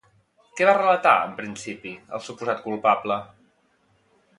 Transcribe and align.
Què 0.59 0.65
va 0.69 0.73
relatar, 0.77 1.11
en 1.27 1.37
principi, 1.41 1.95
el 2.19 2.27
suposat 2.31 2.67
culpable? 2.67 3.23